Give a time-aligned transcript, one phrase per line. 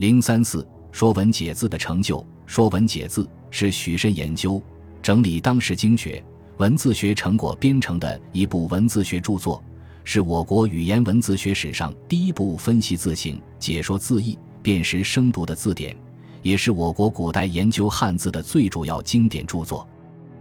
[0.00, 0.62] 零三四
[0.92, 4.58] 《说文解字》的成就，《说文解字》是许慎研究
[5.02, 6.24] 整理当时经学、
[6.56, 9.62] 文字学成果编成的一部文字学著作，
[10.02, 15.94] 是我国语言文字学史上第一部分析字形、解说字义、辨识声读的字典，
[16.40, 19.86] 也是我国古代研究汉字的最主要经典著作。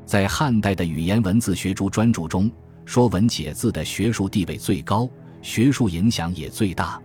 [0.05, 2.49] 在汉代的语言文字学著专著中，
[2.85, 5.09] 《说文解字》的学术地位最高，
[5.41, 6.97] 学术影响也最大。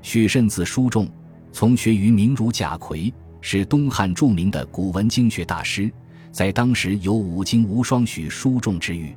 [0.00, 1.08] 许慎字书仲，
[1.52, 5.90] 从学于名儒贾逵，是东汉著名的古文经学大师，
[6.30, 9.14] 在当时有“五经无双”许书仲之誉。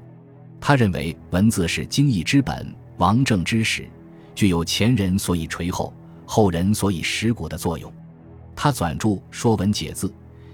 [0.60, 3.88] 他认为文字是经义之本，王政之始，
[4.34, 5.94] 具有前人所以垂后，
[6.26, 7.92] 后人所以识古的作用。
[8.56, 10.08] 他纂著《说文解字》，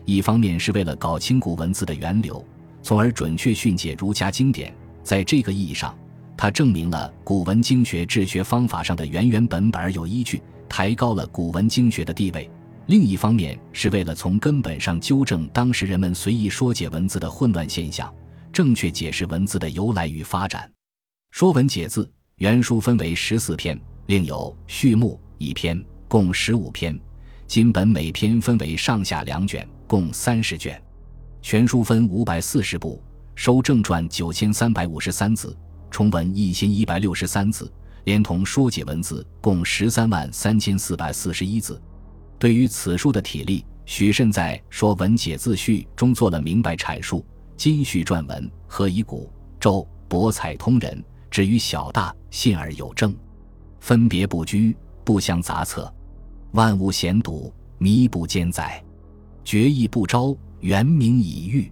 [0.05, 2.43] 一方面是为了搞清古文字的源流，
[2.81, 4.73] 从而准确训诫儒家经典。
[5.03, 5.97] 在这个意义上，
[6.37, 12.49] 他证明了古文经学治学方法上的原原本本而有依据，抬高了古文经学的地位。
[12.87, 18.13] 另一方面，是为了从根本上纠正当时人们随意说解文字的混乱现象，
[18.53, 20.63] 正确解释文字的由来与发展。
[21.31, 22.05] 《说文解字》
[22.37, 26.97] 原书分为十四篇，另有序目一篇，共十五篇。
[27.45, 30.81] 今本每篇分为上下两卷，共三十卷。
[31.41, 33.03] 全书分五百四十部，
[33.35, 35.55] 收正传九千三百五十三字。
[35.89, 37.71] 重文一千一百六十三字，
[38.07, 41.81] 连同说解文字，共十三万三千四百四十一字。
[42.39, 47.25] 对于此书的体例，许慎在《说文解字序》中做了明白阐述。
[47.57, 53.13] 今序撰文，何以古周博采通人，至于小大，信而有证，
[53.81, 55.93] 分别不拘，不相杂策，
[56.51, 58.81] 万物险笃，弥不兼载，
[59.43, 61.69] 决意不招，原名已喻。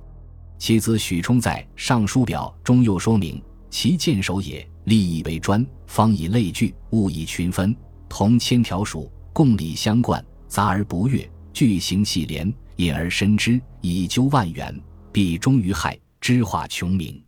[0.58, 3.42] 其子许冲在《尚书表》中又说明。
[3.70, 7.76] 其见首也，立以为专，方以类聚，物以群分，
[8.08, 14.80] 同千条属，共理相贯，杂而不越，句形系连，引而深之，以究万源，
[15.12, 17.14] 必终于害，知化穷明。《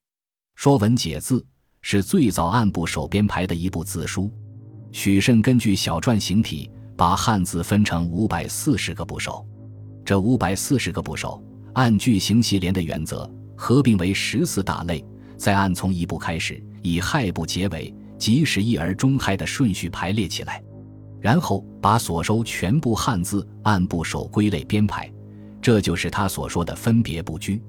[0.55, 1.39] 说文解字》
[1.82, 4.32] 是最早按部首编排的一部字书。
[4.92, 9.45] 许慎根据小篆形体，把汉字分成五百四十个部首。
[10.05, 11.43] 这五百四十个部首，
[11.73, 15.03] 按句形系连的原则，合并为十四大类。
[15.37, 20.61] 再按从一部开始，以亥部结尾，即始一而终亥的顺序排列起来，
[21.21, 25.11] 然后把所收全部汉字按部首归类编排，
[25.61, 27.61] 这就是他所说的分别不拘。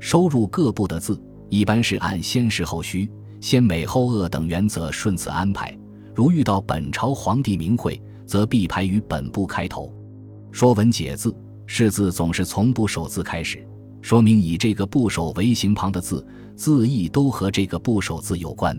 [0.00, 3.08] 收入各部的字，一般是按先实后虚、
[3.40, 5.76] 先美后恶等原则顺次安排。
[6.14, 9.86] 如遇到本朝皇帝名讳，则必排于本部开头。
[10.52, 11.30] 《说文解字》
[11.66, 13.66] 是字总是从部首字开始。
[14.04, 16.22] 说明以这个部首为形旁的字，
[16.54, 18.78] 字义都和这个部首字有关。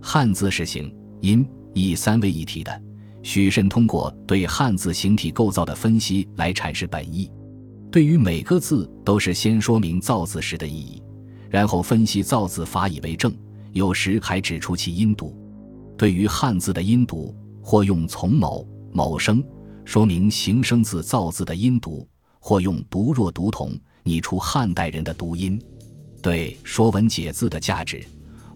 [0.00, 2.82] 汉字是形、音、义三位一体的。
[3.24, 7.28] 许慎通过对汉字形体构造的分析来阐释本意。
[7.90, 11.02] 对于每个字，都是先说明造字时的意义，
[11.50, 13.34] 然后分析造字法以为证。
[13.72, 15.36] 有时还指出其音读。
[15.98, 19.42] 对于汉字的音读，或用从某某声
[19.84, 22.06] 说明形声字造字的音读，
[22.42, 23.72] 或用读若读同。
[24.04, 25.62] 拟出汉代人的读音，
[26.20, 28.04] 对《说文解字》的价值，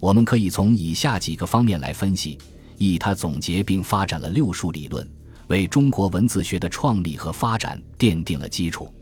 [0.01, 2.37] 我们可以从以下几个方面来分析：
[2.79, 5.09] 一，他总结并发展了六书理论，
[5.47, 8.93] 为中国文字学的创立和发展奠定了基础。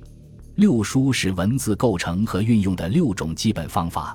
[0.57, 4.15] 六书是文字构成和运用的六种基本方法。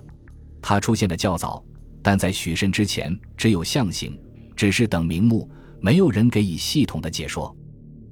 [0.62, 1.64] 它出现的较早，
[2.04, 4.16] 但在许慎之前只有象形、
[4.56, 5.50] 指示等名目，
[5.82, 7.58] 没有人给予系统的解说。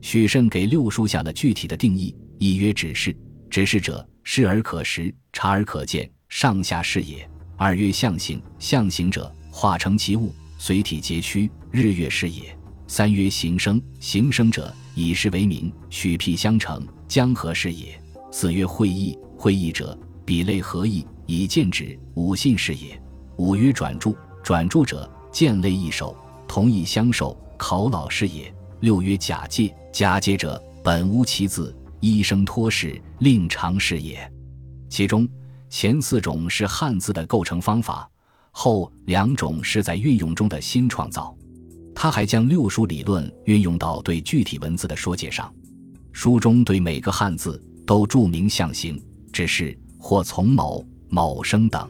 [0.02, 3.16] 许慎给六书下了具体的定义：一曰指示。
[3.50, 7.28] 指示者，视而可识，察而可见，上下视也。
[7.56, 12.56] 二曰象形，象形者，化成其物，随体节屈，日月是也。
[12.88, 18.00] 三曰形声，形声者，以事为名，许辟相成，江河是也。
[18.32, 23.02] 四曰会意，会意者，比类合意，以见指，五信是也。
[23.38, 26.16] 五曰转注，转注者，见类异首，
[26.48, 28.54] 同义相守，考老是也。
[28.82, 31.76] 六曰假借，假借者，本无其字。
[32.00, 34.32] 一生托事，令常事也。
[34.90, 35.28] 其中
[35.70, 38.10] 前四种是汉字的构成方法，
[38.52, 41.36] 后两种是在运用中的新创造。
[41.94, 45.52] 他还将六书理论运用到对具体文字的说解上。
[46.12, 51.90] 书中对每个汉字都注明象形、指示或从某某声等。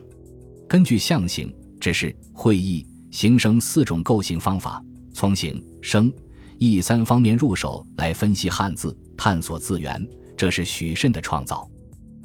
[0.68, 4.84] 根据象形、指示、会意、形声四种构形方法，
[5.14, 6.12] 从形、声、
[6.58, 8.98] 意三方面入手来分析汉字。
[9.18, 11.68] 探索字源，这是许慎的创造，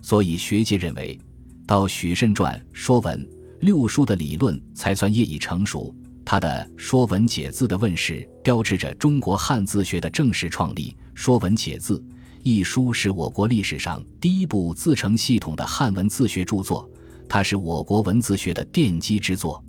[0.03, 1.19] 所以学界认为，
[1.67, 3.19] 到许慎传《说文》
[3.61, 5.94] 六书的理论才算业已成熟，
[6.25, 6.49] 他的
[6.79, 10.91] 《说文解字》的问世，标志着中国汉字学的正式创立。
[11.15, 11.99] 《说文解字》
[12.43, 16.88] 一书是我国历史上第一部自成系统的汉文字学著作，
[17.29, 19.62] 它是我国文字学的奠基之作。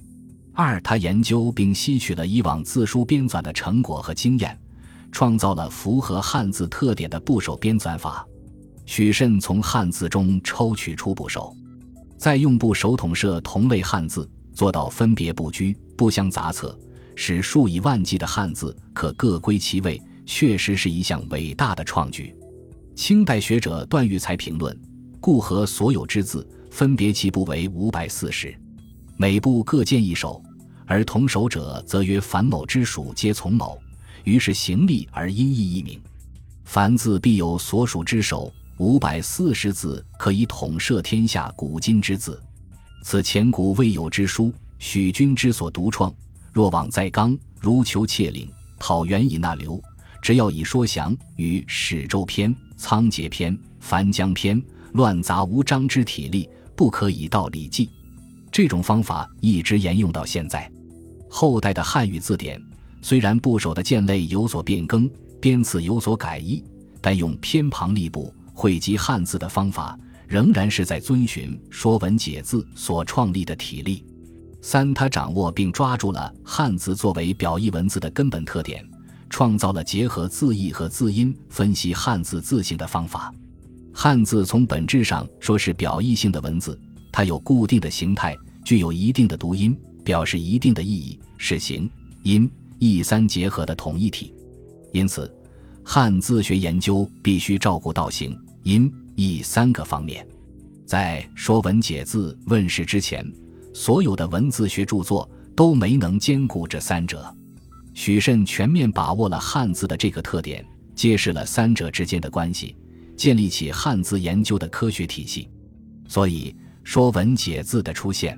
[0.54, 4.60] 二，他研究并吸取了以往字书编纂的成果和经验，
[5.14, 8.28] 创造了符合汉字特点的部首编纂法。
[8.86, 11.56] 许慎从汉字中抽取出部首，
[12.18, 16.78] 再用部首统摄同类汉字，做到分别不拘、不相杂策，
[17.16, 22.36] 使数以万计的汉字可各归其位，确实是一项伟大的创举。
[22.96, 24.78] 清代学者段玉裁评论：
[25.22, 28.54] 故和所有之字，分别其部为五百四十。
[29.16, 30.44] 每部各见一首，
[30.86, 33.80] 而同首者则曰凡某之属皆从某，
[34.24, 36.02] 于是行立而音译一名。
[36.64, 42.42] 凡字必有所属之首，五百四十字可以统摄天下古今之字。
[43.04, 46.14] 此前古未有之书，许君之所独创。
[46.52, 48.50] 若往在纲，如求切岭，
[48.80, 49.82] 讨源以纳流，
[50.22, 54.62] 只要以说详与《史周篇》《仓颉篇》《樊江篇》
[54.94, 57.90] 乱杂无章之体例，不可以道礼记。
[58.52, 60.72] 这种方法一直沿用到现在。
[61.28, 62.62] 后代的汉语字典
[63.04, 65.12] 虽然部首的建类有所变更，
[65.42, 66.64] 编次有所改易，
[67.02, 74.06] 但用偏旁立部汇集汉字的方法，仍然是在遵循《说文解字》所创立的体例。
[74.62, 78.82] 三，他掌握并抓住了汉字作为表意文字的根本特点，
[79.30, 83.34] 创造了结合字义和字音分析汉字字形的方法。
[83.94, 86.80] 汉字从本质上说是表意性的文字。
[87.12, 88.34] 它有固定的形态，
[88.64, 91.88] 具有一定的读音，表示一定的意义，是形、
[92.24, 92.50] 音、
[92.92, 94.34] 义三结合的统一体。
[94.92, 95.32] 因此，
[95.84, 100.26] 汉字学研究必须照顾到形、音、义三个方面。
[100.86, 103.26] 在《说文解字》问世之前，
[103.74, 107.34] 所有的文字学著作都没能兼顾这三者。
[107.94, 110.66] 许慎全面把握了汉字的这个特点，
[110.96, 112.76] 揭示了三者之间的关系，
[113.16, 115.50] 建立起汉字研究的科学体系。
[116.08, 116.56] 所以。
[116.86, 118.38] 《说文解字》的出现，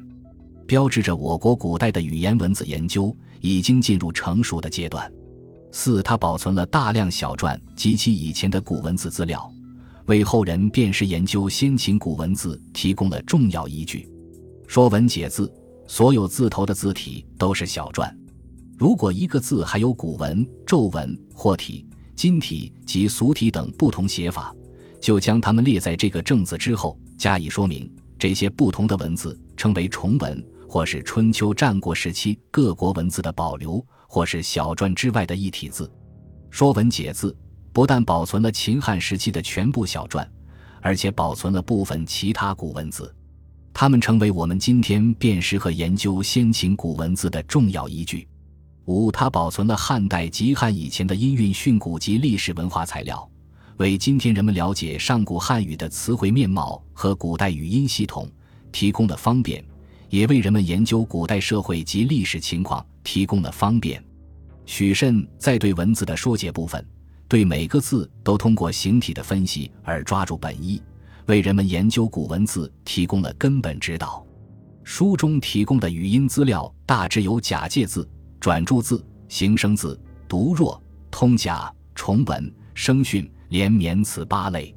[0.67, 3.11] 标志着我国古代的语言文字研究
[3.45, 5.11] 已经进入成熟的阶段。
[5.71, 9.51] 四，他保存了大量小篆及其以前的古文字资料，
[10.05, 14.07] 为后人辨识研究先秦古文字提供了重要依据。
[14.71, 15.47] 《说文解字》
[15.85, 18.11] 所有字头的字体都是小篆。
[18.77, 24.55] 如果一个字还有古文、皱纹、或体、金体及俗体等不同写法，
[24.99, 27.89] 就将它们列在这个正字之后加以说明。
[28.17, 30.43] 这些不同的文字称为重文，
[30.75, 35.85] 或是春秋战国时期各国文字的保留，或是小篆之外的一体字。
[36.49, 37.31] 《说文解字》
[37.71, 40.27] 不但保存了秦汉时期的全部小篆，
[40.81, 43.15] 而且保存了部分其他古文字，
[43.73, 48.27] 它们成为我们今天辨识和研究先秦古文字的重要依据。
[48.83, 53.25] 五，它保存了汉代及汉以前的音韵训诂及历史文化材料。
[53.77, 58.29] 为今天人们了解上古汉语的词汇面貌和古代语音系统
[58.73, 59.63] 提供了方便，
[60.15, 64.01] 也为人们研究古代社会及历史情况提供了方便。
[64.65, 66.83] 许慎在对文字的说解部分，
[67.27, 70.81] 对每个字都通过形体的分析而抓住本意，
[71.25, 74.25] 为人们研究古文字提供了根本指导。
[74.85, 78.09] 书中提供的语音资料大致有假借字、
[78.39, 80.81] 转注字、形声字、读弱、
[81.11, 83.29] 通假、重文、声训。
[83.49, 84.75] 连绵此八类，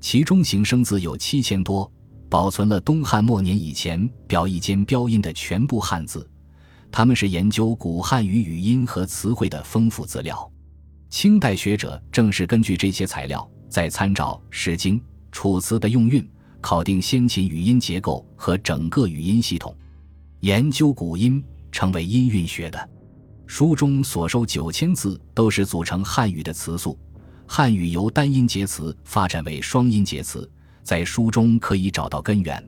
[0.00, 1.90] 其中形声字有七千多，
[2.28, 6.28] 保存了东汉末年以前表意间标音的全部汉字。
[6.90, 10.50] 他们是研究古汉语语音和词汇的丰富资料。
[11.10, 14.96] 清代学者正是根据这些材料，在参照《诗经》
[15.32, 16.28] 《楚辞》的用韵，
[16.60, 19.76] 考定先秦语音结构和整个语音系统，
[20.40, 22.90] 研究古音，成为音韵学的。
[23.46, 26.98] 书中所收九千字，都是组成汉语的词素。
[27.46, 30.50] 汉语由单音节词发展为双音节词，
[30.84, 32.62] 在书中可以找到根源。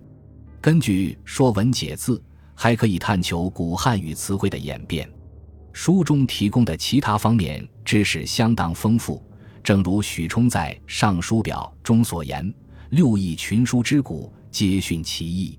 [0.61, 2.19] 根据《说文解字》，
[2.55, 5.09] 还可以探求古汉语词汇的演变。
[5.73, 9.23] 书中提供的其他方面知识相当丰富，
[9.63, 12.53] 正如许冲在《尚书表》中所言
[12.91, 15.59] ：“六艺群书之古，皆训其意。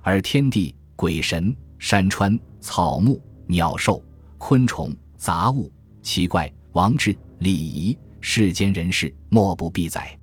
[0.00, 4.02] 而天地、鬼神、山川、草木、鸟兽、
[4.38, 10.17] 昆虫、杂物、奇怪、王制、礼仪。”世间人事莫不必载，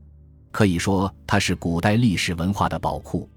[0.55, 3.29] 可以说它是古代历史文化的宝库。